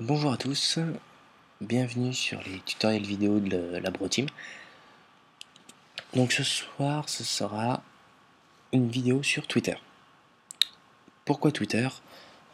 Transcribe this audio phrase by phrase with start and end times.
[0.00, 0.78] Bonjour à tous,
[1.60, 4.26] bienvenue sur les tutoriels vidéo de la Team.
[6.14, 7.82] Donc ce soir, ce sera
[8.72, 9.74] une vidéo sur Twitter.
[11.24, 11.88] Pourquoi Twitter?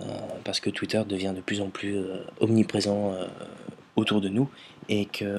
[0.00, 0.04] Euh,
[0.44, 3.26] Parce que Twitter devient de plus en plus euh, omniprésent euh,
[3.96, 4.48] autour de nous
[4.88, 5.36] et que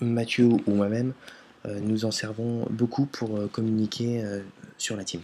[0.00, 1.12] Mathieu ou moi-même
[1.66, 4.24] nous en servons beaucoup pour communiquer
[4.78, 5.20] sur la team.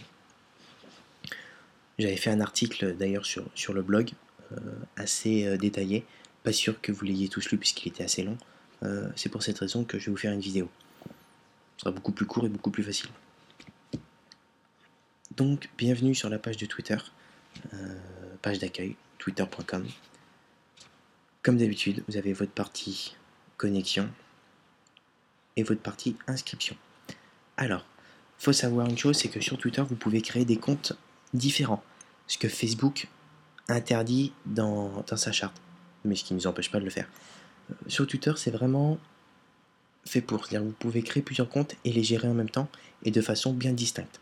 [1.99, 4.12] J'avais fait un article d'ailleurs sur, le blog
[4.96, 6.05] assez euh, détaillé.
[6.43, 8.37] Pas sûr que vous l'ayez tous lu puisqu'il était assez long.
[8.83, 10.69] Euh, c'est pour cette raison que je vais vous faire une vidéo.
[11.77, 13.11] Ce sera beaucoup plus court et beaucoup plus facile.
[15.37, 16.97] Donc, bienvenue sur la page de Twitter,
[18.42, 19.87] page d'accueil, twitter.com.
[21.42, 23.17] Comme d'habitude, vous avez votre partie
[23.56, 24.11] connexion
[25.56, 26.77] et votre partie inscription.
[27.56, 27.84] Alors,
[28.39, 30.92] faut savoir une chose, c'est que sur Twitter, vous pouvez créer des comptes
[31.34, 31.83] différents.
[32.27, 33.09] Ce que Facebook
[33.68, 35.60] interdit dans, sa charte,
[36.04, 37.08] mais ce qui ne nous empêche pas de le faire.
[37.70, 38.98] Euh, sur Twitter, c'est vraiment
[40.06, 40.47] fait pour.
[40.47, 42.69] C'est-à-dire vous pouvez créer plusieurs comptes et les gérer en même temps
[43.05, 44.20] et de façon bien distincte.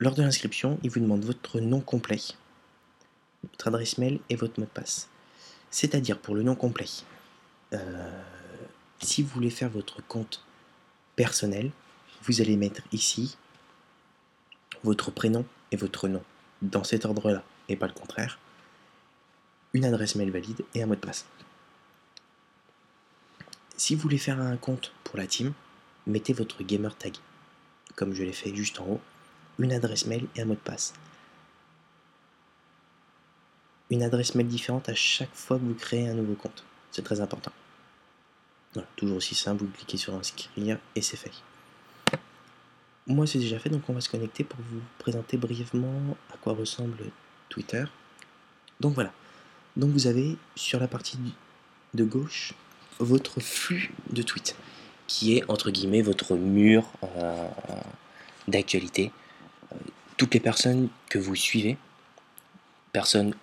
[0.00, 2.20] Lors de l'inscription, il vous demande votre nom complet,
[3.44, 5.08] votre adresse mail et votre mot de passe.
[5.70, 6.88] C'est-à-dire pour le nom complet,
[7.72, 8.22] euh,
[9.00, 10.44] si vous voulez faire votre compte
[11.16, 11.70] personnel,
[12.22, 13.36] vous allez mettre ici
[14.82, 16.22] votre prénom et votre nom
[16.64, 18.38] dans cet ordre-là, et pas le contraire,
[19.72, 21.26] une adresse mail valide et un mot de passe.
[23.76, 25.52] Si vous voulez faire un compte pour la team,
[26.06, 27.16] mettez votre gamer tag,
[27.96, 29.00] comme je l'ai fait juste en haut,
[29.58, 30.94] une adresse mail et un mot de passe.
[33.90, 36.64] Une adresse mail différente à chaque fois que vous créez un nouveau compte.
[36.90, 37.52] C'est très important.
[38.96, 41.32] toujours aussi simple, vous cliquez sur inscrire et c'est fait.
[43.06, 46.54] Moi, c'est déjà fait, donc on va se connecter pour vous présenter brièvement à quoi
[46.54, 47.04] ressemble
[47.50, 47.84] Twitter.
[48.80, 49.12] Donc voilà.
[49.76, 51.18] Donc vous avez sur la partie
[51.92, 52.54] de gauche
[52.98, 54.56] votre flux de tweets,
[55.06, 57.48] qui est entre guillemets votre mur euh,
[58.48, 59.10] d'actualité.
[59.72, 59.76] Euh,
[60.16, 61.76] toutes les personnes que vous suivez,
[62.92, 63.34] personnes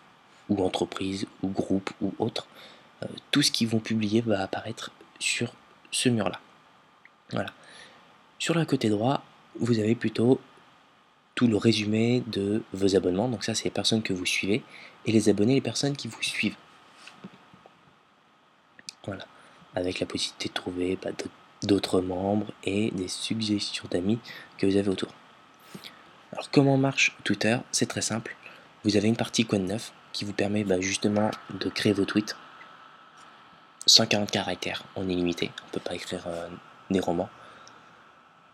[0.50, 2.48] ou entreprises ou groupes ou autres,
[3.04, 5.54] euh, tout ce qu'ils vont publier va apparaître sur
[5.92, 6.40] ce mur-là.
[7.32, 7.52] Voilà.
[8.40, 9.24] Sur le côté droit,
[9.60, 10.40] vous avez plutôt
[11.36, 13.30] tout le résumé de vos abonnements.
[13.30, 14.64] Donc ça, c'est les personnes que vous suivez.
[15.06, 16.56] Et les abonnés, les personnes qui vous suivent.
[19.06, 19.26] Voilà.
[19.76, 21.10] Avec la possibilité de trouver bah,
[21.64, 24.20] d'autres membres et des suggestions d'amis
[24.58, 25.10] que vous avez autour.
[26.34, 27.58] Alors comment marche Twitter?
[27.72, 28.36] C'est très simple.
[28.84, 32.36] Vous avez une partie Code 9 qui vous permet bah, justement de créer vos tweets.
[33.88, 35.52] 140 caractères en illimité.
[35.64, 36.48] On ne peut pas écrire euh,
[36.90, 37.30] des romans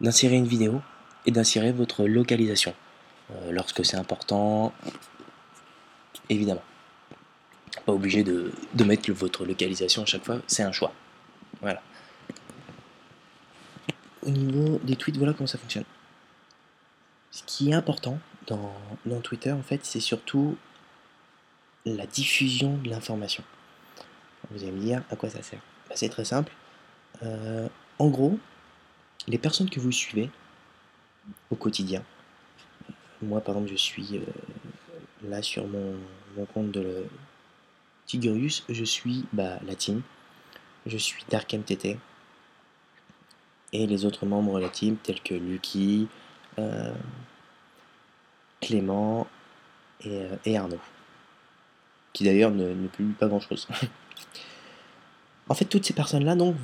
[0.02, 0.82] d'insérer une vidéo
[1.26, 2.74] et d'insérer votre localisation
[3.32, 4.74] euh, lorsque c'est important,
[6.30, 6.64] évidemment.
[7.86, 8.52] Pas obligé de,
[8.84, 10.94] mettre votre localisation à chaque fois, c'est un choix.
[11.62, 11.82] Voilà.
[14.24, 15.86] Au niveau des tweets, voilà comment ça fonctionne.
[17.32, 18.74] Ce qui est important dans,
[19.22, 20.58] Twitter, en fait, c'est surtout
[21.86, 23.44] la diffusion de l'information.
[24.52, 25.60] Vous allez me dire à quoi ça sert.
[25.90, 26.52] Bah, c'est très simple.
[27.24, 27.68] Euh,
[28.00, 28.40] en gros,
[29.28, 30.30] les personnes que vous suivez
[31.52, 32.04] au quotidien.
[33.22, 35.96] Moi, par exemple, je suis euh, là sur mon,
[36.54, 37.06] compte de
[38.06, 40.02] Tigurius, je suis bah, la team,
[40.86, 41.98] je suis DarkMTT
[43.74, 46.08] et les autres membres de la team tels que Lucky,
[46.60, 46.94] euh,
[48.62, 49.28] Clément
[50.06, 50.80] euh, et, Arnaud,
[52.14, 53.68] qui d'ailleurs ne, ne publie pas grand chose.
[55.50, 56.56] en fait, toutes ces personnes-là vont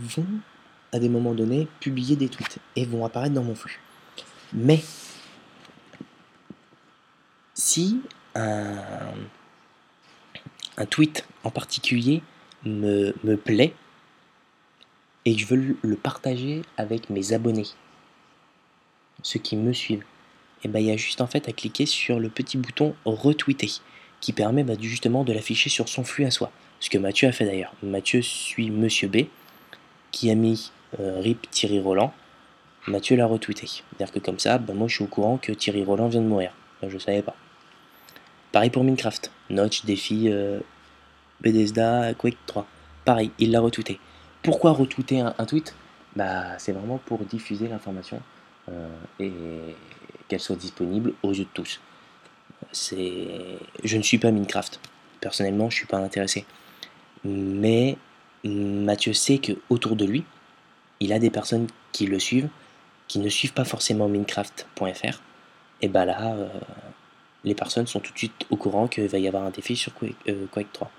[0.94, 3.82] à des moments donnés, publier des tweets et vont apparaître dans mon flux.
[4.54, 4.82] Mais
[7.56, 8.00] si
[8.36, 9.12] un,
[10.90, 12.22] tweet en particulier
[12.64, 13.74] me, me, plaît
[15.26, 17.68] et que je veux le partager avec mes abonnés,
[19.24, 20.06] ceux qui me suivent,
[20.64, 22.96] et eh ben, il y a juste en fait à cliquer sur le petit bouton
[23.04, 23.82] retweeter
[24.22, 26.54] qui permet bah, justement de l'afficher sur son flux à soi.
[26.80, 27.74] Ce que Mathieu a fait d'ailleurs.
[27.84, 29.26] Mathieu suit Monsieur B
[30.12, 32.14] qui a mis euh, RIP Thierry Roland,
[32.88, 33.68] Mathieu l'a retweeté.
[33.68, 36.28] C'est-à-dire que comme ça, ben moi je suis au courant que Thierry Roland vient de
[36.28, 36.52] mourir.
[36.82, 37.36] Je je savais pas.
[38.52, 39.32] Pareil pour Minecraft.
[39.50, 40.60] Notch, défi, euh,
[41.42, 42.68] Bethesda, Quake 3.
[43.06, 44.00] Pareil, il l'a retweeté.
[44.42, 45.76] Pourquoi retweeter un, tweet?
[46.16, 48.22] Bah c'est vraiment pour diffuser l'information
[48.70, 48.90] euh,
[49.20, 49.32] et
[50.28, 51.80] qu'elle soit disponible aux yeux de tous.
[52.72, 53.28] C'est,
[53.84, 54.80] je ne suis pas Minecraft.
[55.22, 56.46] Personnellement, je suis pas intéressé.
[57.24, 57.98] Mais
[58.44, 60.26] Mathieu sait que autour de lui,
[61.04, 62.50] il a des personnes qui le suivent,
[63.08, 65.22] qui ne suivent pas forcément Minecraft.fr,
[65.82, 66.48] et bah là, euh,
[67.44, 69.94] les personnes sont tout de suite au courant qu'il va y avoir un défi sur
[69.94, 70.92] Quake, 3.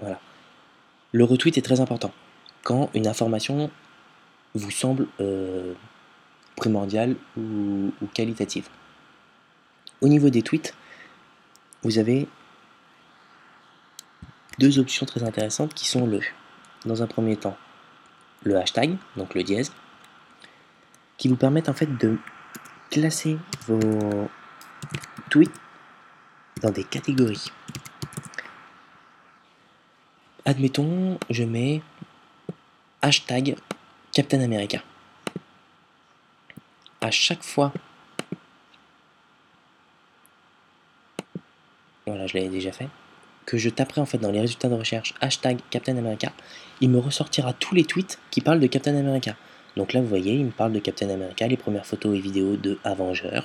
[0.00, 0.20] Voilà.
[1.12, 2.12] Le retweet est très important.
[2.62, 3.70] Quand une information
[4.54, 5.08] vous semble
[6.56, 8.68] primordiale ou, ou qualitative.
[10.00, 10.74] Au niveau des tweets,
[11.82, 12.28] vous avez
[14.58, 16.20] deux options très intéressantes qui sont le,
[16.84, 17.56] dans un premier temps,
[18.42, 19.72] le hashtag, donc le dièse,
[21.18, 22.18] qui vous permettent en fait de
[22.90, 24.28] classer vos
[25.28, 25.52] tweets
[26.62, 27.52] dans des catégories.
[30.44, 31.82] Admettons, je mets
[33.02, 33.56] hashtag
[34.12, 34.82] Captain America.
[37.00, 37.72] À chaque fois,
[42.06, 42.88] voilà, je l'avais déjà fait,
[43.46, 46.32] que je taperai en fait dans les résultats de recherche hashtag Captain America,
[46.80, 49.36] il me ressortira tous les tweets qui parlent de Captain America.
[49.76, 52.56] Donc là, vous voyez, il me parle de Captain America, les premières photos et vidéos
[52.56, 53.40] de Avenger,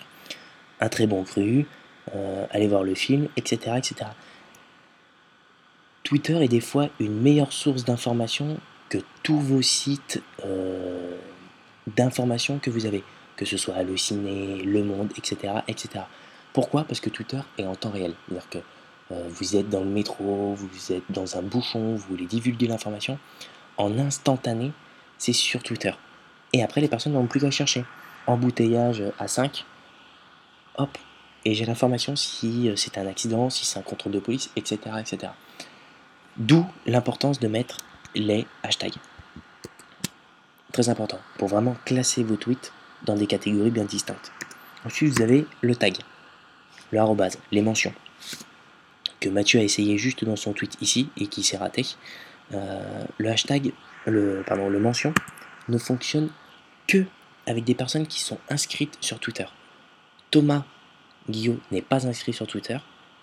[0.80, 1.65] un très bon cru,
[2.13, 4.12] euh, allez voir le film, etc., etc.
[6.03, 8.57] Twitter est des fois une meilleure source d'information
[8.89, 11.15] que tous vos sites euh,
[11.95, 13.03] d'information que vous avez,
[13.36, 16.06] que ce soit Halluciné, Le Monde, etc., etc.
[16.53, 16.83] Pourquoi?
[16.83, 18.13] Parce que Twitter est en temps réel.
[18.27, 18.59] C'est-à-dire que
[19.12, 23.19] euh, vous êtes dans le métro, vous êtes dans un bouchon, vous voulez divulguer l'information,
[23.78, 24.72] en instantané,
[25.18, 25.92] c'est sur Twitter.
[26.54, 27.86] Et après, les personnes n'ont plus qu'à chercher.
[28.28, 29.66] Embouteillage à 5,
[30.78, 30.98] hop,
[31.44, 34.80] et j'ai l'information si euh, c'est un accident, si c'est un contrôle de police, etc.
[35.00, 35.31] etc.
[36.38, 37.78] D'où l'importance de mettre
[38.16, 38.96] les hashtags.
[40.72, 42.74] Très important, pour vraiment classer vos tweets
[43.04, 44.31] dans des catégories bien distinctes.
[44.86, 45.98] Ensuite, vous avez le tag,
[46.92, 47.94] le arrobase, les mentions
[49.19, 51.85] que Mathieu a essayé juste dans son tweet ici et qui s'est raté,
[52.53, 53.71] euh, le hashtag,
[54.06, 55.13] le, pardon, le mention
[55.67, 56.29] ne fonctionne
[56.88, 57.06] que
[57.47, 59.45] avec des personnes qui sont inscrites sur Twitter.
[60.31, 60.63] Thomas
[61.29, 62.77] Guillaume n'est pas inscrit sur Twitter,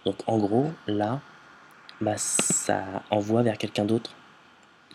[0.04, 1.20] donc en gros, là,
[2.00, 4.12] bah, ça envoie vers quelqu'un d'autre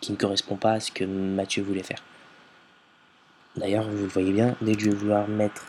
[0.02, 2.04] qui ne correspond pas à ce que Mathieu voulait faire.
[3.56, 5.66] D'ailleurs, vous le voyez bien, dès que je vais vouloir mettre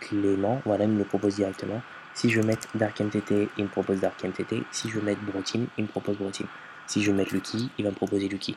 [0.00, 1.80] Clément, voilà, il me le propose directement.
[2.14, 4.62] Si je mettre DarkMTT, il me propose DarkMTT.
[4.72, 6.46] Si je mettre BroTeam, il me propose BroTeam.
[6.86, 8.56] Si je mettre Lucky, il va me proposer Lucky.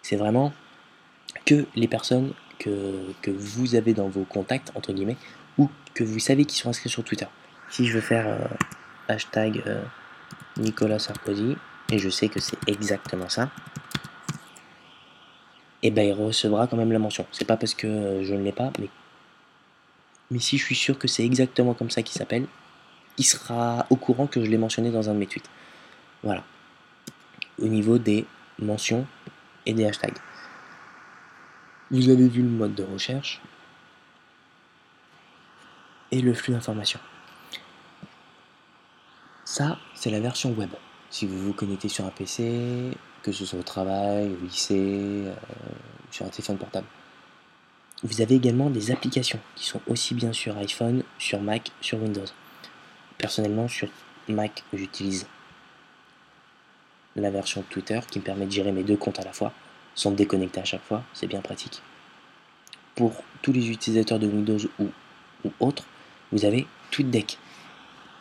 [0.00, 0.54] C'est vraiment
[1.44, 5.16] que les personnes que, vous avez dans vos contacts, entre guillemets,
[5.58, 7.26] ou que vous savez qui sont inscrits sur Twitter.
[7.68, 8.38] Si je veux faire euh,
[9.08, 9.82] hashtag euh,
[10.56, 11.56] Nicolas Sarkozy,
[11.90, 13.50] et je sais que c'est exactement ça,
[15.84, 17.26] et eh ben il recevra quand même la mention.
[17.32, 18.88] C'est pas parce que euh, je ne l'ai pas, mais,
[20.30, 22.46] mais si je suis sûr que c'est exactement comme ça qu'il s'appelle,
[23.18, 25.48] il sera au courant que je l'ai mentionné dans un de mes tweets.
[26.22, 26.44] Voilà.
[27.60, 28.26] Au niveau des
[28.58, 29.06] mentions
[29.66, 30.18] et des hashtags.
[31.90, 33.40] Vous avez vu le mode de recherche
[36.10, 37.00] et le flux d'informations.
[39.44, 40.70] Ça, c'est la version web.
[41.10, 42.92] Si vous vous connectez sur un PC,
[43.22, 45.34] que ce soit au travail, au lycée, euh,
[46.10, 46.86] sur un téléphone portable.
[48.02, 52.24] Vous avez également des applications qui sont aussi bien sur iPhone, sur Mac, sur Windows.
[53.22, 53.88] Personnellement, sur
[54.28, 55.28] Mac, j'utilise
[57.14, 59.52] la version Twitter qui me permet de gérer mes deux comptes à la fois,
[59.94, 61.82] sans me déconnecter à chaque fois, c'est bien pratique.
[62.96, 64.88] Pour tous les utilisateurs de Windows ou,
[65.44, 65.84] ou autres,
[66.32, 67.38] vous avez TweetDeck,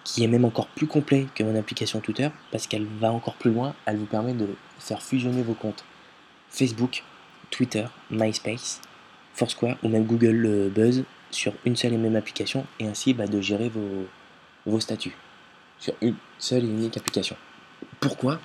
[0.03, 3.51] qui est même encore plus complet que mon application Twitter, parce qu'elle va encore plus
[3.51, 5.83] loin, elle vous permet de faire fusionner vos comptes
[6.51, 7.03] Facebook,
[7.49, 8.81] Twitter, MySpace,
[9.33, 13.25] Foursquare ou même Google euh, Buzz sur une seule et même application, et ainsi bah,
[13.25, 14.05] de gérer vos,
[14.65, 15.15] vos statuts
[15.79, 17.35] sur une seule et unique application.
[17.99, 18.39] Pourquoi?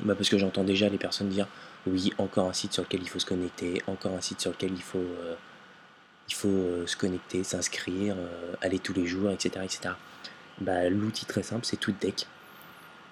[0.00, 1.48] Bah Parce que j'entends déjà les personnes dire
[1.86, 4.72] oui, encore un site sur lequel il faut se connecter, encore un site sur lequel
[4.72, 5.34] il faut, euh,
[6.28, 9.64] il faut euh, se connecter, s'inscrire, euh, aller tous les jours, etc.
[9.64, 9.94] etc.
[10.60, 12.26] Bah, L'outil très simple, c'est TweetDeck.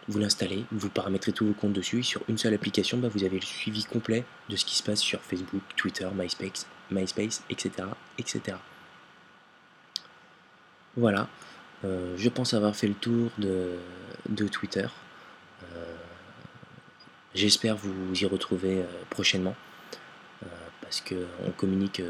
[0.08, 3.24] Vous l'installez, vous paramétrez tous vos comptes dessus, et sur une seule application, bah, vous
[3.24, 7.88] avez le suivi complet de ce qui se passe sur Facebook, Twitter, MySpace, MySpace etc.
[8.18, 8.58] etc.
[10.96, 11.28] Voilà.
[11.84, 14.86] Euh, je pense avoir fait le tour de, Twitter.
[15.74, 15.94] Euh,
[17.34, 19.54] j'espère vous y retrouver euh, prochainement
[20.80, 22.02] parce qu'on communique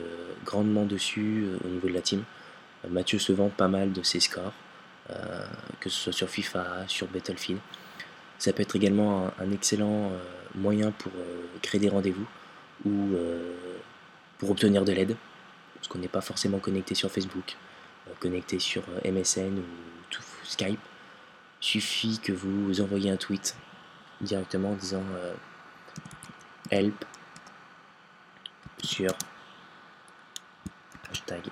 [0.45, 2.25] grandement dessus au niveau de la team.
[2.91, 4.53] Mathieu se vend pas mal de ses scores,
[5.79, 7.61] que ce soit sur FIFA, sur Battlefield.
[8.39, 10.11] Ça peut être également un, excellent
[10.57, 11.13] moyen pour
[11.63, 12.27] créer des rendez-vous
[12.85, 13.17] ou
[14.39, 15.17] pour obtenir de l'aide,
[15.77, 17.57] parce qu'on n'est pas forcément connecté sur Facebook.
[18.09, 19.65] Euh, connecté sur euh, MSN ou
[20.45, 20.81] Skype,
[21.61, 23.57] suffit que vous envoyez un tweet
[24.21, 25.35] directement en disant euh,
[26.71, 27.05] help
[28.83, 29.11] sur
[31.11, 31.43] hashtag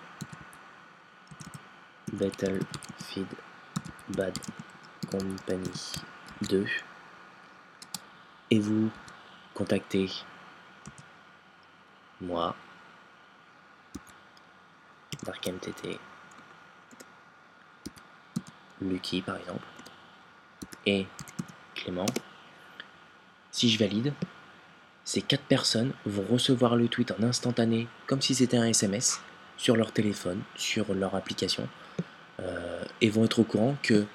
[2.12, 3.28] Battlefield
[4.10, 4.38] Bad
[5.10, 5.70] Company
[6.42, 6.66] 2
[8.50, 8.90] et vous
[9.54, 10.10] contactez
[12.20, 12.54] moi,
[15.24, 15.98] DarkMTT,
[18.82, 19.64] Lucky par exemple,
[20.86, 21.06] et
[21.74, 22.06] Clément,
[23.50, 24.12] si je valide,
[25.04, 29.20] ces quatre personnes vont recevoir le tweet en instantané, comme si c'était un SMS,
[29.56, 31.68] sur leur téléphone, sur leur application,
[32.40, 34.06] euh, et vont être au courant que,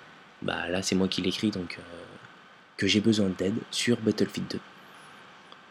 [0.41, 1.81] bah là c'est moi qui l'écris, donc euh,
[2.77, 4.59] que j'ai besoin d'aide sur Battlefield 2.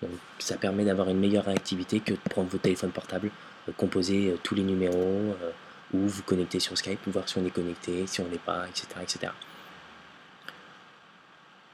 [0.02, 3.30] Donc ça permet d'avoir une meilleure réactivité que de prendre vos téléphones portables,
[3.68, 5.34] euh, composer tous les numéros,
[5.96, 8.66] ou vous connecter sur Skype, ou voir si on est connecté, si on n'est pas,
[8.68, 8.86] etc.
[9.02, 9.32] etc.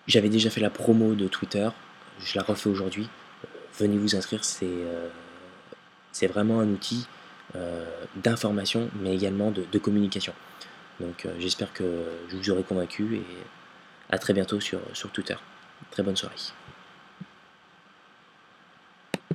[0.06, 1.68] J'avais déjà fait la promo de Twitter,
[2.24, 3.08] je la refais aujourd'hui.
[3.78, 5.08] Venez vous inscrire, c'est euh,
[6.28, 7.06] vraiment un outil
[7.54, 7.84] euh,
[8.16, 10.34] d'information, mais également de, communication.
[11.00, 11.84] Donc euh, j'espère que
[12.28, 13.24] je vous aurai convaincu et
[14.10, 14.80] à très bientôt sur
[15.12, 15.36] Twitter.
[15.90, 16.36] Très bonne soirée.